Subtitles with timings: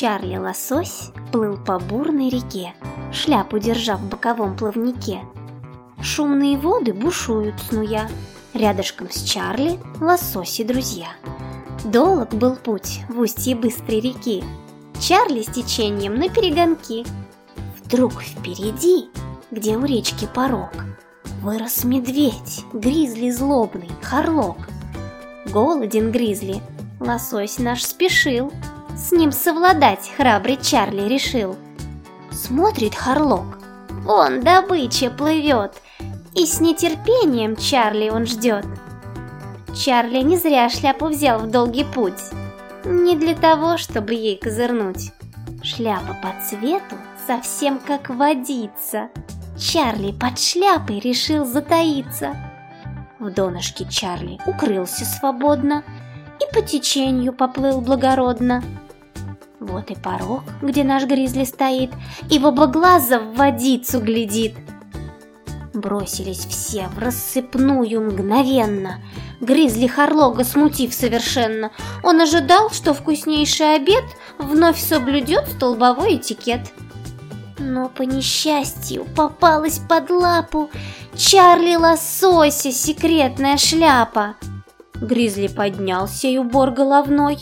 [0.00, 2.72] Чарли Лосось плыл по бурной реке,
[3.12, 5.22] шляпу держа в боковом плавнике.
[6.00, 8.08] Шумные воды бушуют, снуя,
[8.54, 11.08] рядышком с Чарли лососи друзья.
[11.84, 14.44] Долг был путь в устье быстрой реки,
[15.00, 17.04] Чарли с течением на перегонки.
[17.82, 19.08] Вдруг впереди,
[19.50, 20.70] где у речки порог,
[21.42, 24.58] вырос медведь, гризли злобный, хорлок.
[25.46, 26.62] Голоден гризли,
[27.00, 28.52] лосось наш спешил,
[28.98, 31.56] с ним совладать храбрый Чарли решил.
[32.32, 33.58] Смотрит Харлок,
[34.02, 35.72] вон добыча плывет,
[36.34, 38.66] И с нетерпением Чарли он ждет.
[39.74, 42.20] Чарли не зря шляпу взял в долгий путь,
[42.84, 45.12] Не для того, чтобы ей козырнуть.
[45.62, 46.96] Шляпа по цвету
[47.26, 49.08] совсем как водица.
[49.58, 52.36] Чарли под шляпой решил затаиться.
[53.18, 55.82] В донышке Чарли укрылся свободно
[56.40, 58.62] И по течению поплыл благородно.
[59.68, 61.90] Вот и порог, где наш гризли стоит,
[62.30, 64.54] И в оба глаза в водицу глядит.
[65.74, 69.00] Бросились все в рассыпную мгновенно,
[69.40, 71.70] Гризли Харлога смутив совершенно.
[72.02, 74.04] Он ожидал, что вкуснейший обед
[74.38, 76.60] Вновь соблюдет столбовой этикет.
[77.58, 80.70] Но по несчастью попалась под лапу
[81.16, 84.34] Чарли Лосося секретная шляпа.
[84.94, 87.38] Гризли поднялся и убор головной,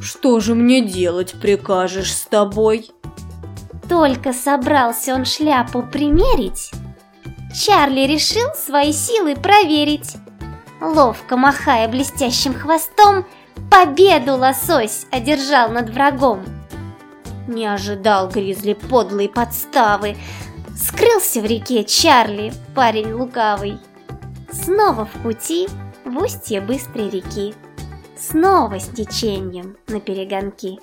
[0.00, 2.90] что же мне делать прикажешь с тобой?
[3.88, 6.72] Только собрался он шляпу примерить,
[7.56, 10.16] Чарли решил свои силы проверить.
[10.80, 13.24] Ловко махая блестящим хвостом,
[13.70, 16.44] Победу лосось одержал над врагом.
[17.48, 20.16] Не ожидал Гризли подлой подставы,
[20.76, 23.78] Скрылся в реке Чарли, парень лукавый.
[24.52, 25.66] Снова в пути
[26.04, 27.54] в устье быстрой реки
[28.18, 30.78] снова с течением на перегонки.